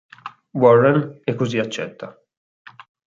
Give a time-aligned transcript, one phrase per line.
[0.53, 2.07] Warren e così accetta.